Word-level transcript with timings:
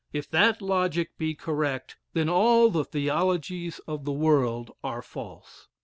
If 0.11 0.27
that 0.31 0.63
logic 0.63 1.15
be 1.19 1.35
correct, 1.35 1.95
then 2.13 2.27
all 2.27 2.71
the 2.71 2.83
theologies 2.83 3.77
of 3.85 4.03
the 4.03 4.11
world 4.11 4.71
are 4.83 5.03
false. 5.03 5.67